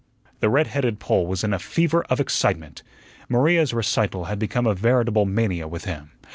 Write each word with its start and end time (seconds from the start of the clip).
The 0.39 0.49
red 0.49 0.65
headed 0.65 0.99
Pole 0.99 1.27
was 1.27 1.43
in 1.43 1.53
a 1.53 1.59
fever 1.59 2.03
of 2.05 2.19
excitement. 2.19 2.81
Maria's 3.29 3.71
recital 3.71 4.25
had 4.25 4.39
become 4.39 4.65
a 4.65 4.73
veritable 4.73 5.25
mania 5.27 5.67
with 5.67 5.85
him. 5.85 6.09